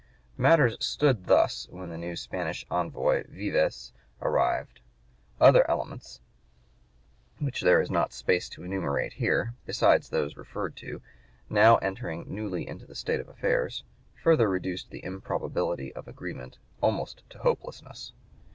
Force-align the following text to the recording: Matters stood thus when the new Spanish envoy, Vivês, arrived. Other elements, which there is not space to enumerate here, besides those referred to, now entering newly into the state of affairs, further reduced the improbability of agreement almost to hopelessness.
Matters 0.35 0.77
stood 0.83 1.27
thus 1.27 1.67
when 1.69 1.91
the 1.91 1.97
new 1.99 2.15
Spanish 2.15 2.65
envoy, 2.71 3.21
Vivês, 3.25 3.91
arrived. 4.19 4.79
Other 5.39 5.63
elements, 5.69 6.21
which 7.37 7.61
there 7.61 7.79
is 7.79 7.91
not 7.91 8.11
space 8.11 8.49
to 8.49 8.63
enumerate 8.63 9.13
here, 9.13 9.53
besides 9.67 10.09
those 10.09 10.35
referred 10.37 10.75
to, 10.77 11.03
now 11.51 11.75
entering 11.83 12.25
newly 12.27 12.67
into 12.67 12.87
the 12.87 12.95
state 12.95 13.19
of 13.19 13.29
affairs, 13.29 13.83
further 14.15 14.49
reduced 14.49 14.89
the 14.89 15.03
improbability 15.05 15.93
of 15.93 16.07
agreement 16.07 16.57
almost 16.81 17.21
to 17.29 17.37
hopelessness. 17.37 18.11